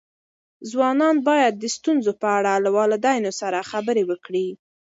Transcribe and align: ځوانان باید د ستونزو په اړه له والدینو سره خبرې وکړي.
ځوانان 0.71 1.15
باید 1.27 1.53
د 1.57 1.63
ستونزو 1.75 2.11
په 2.21 2.27
اړه 2.37 2.53
له 2.65 2.69
والدینو 2.77 3.31
سره 3.41 3.67
خبرې 3.71 4.03
وکړي. 4.09 4.47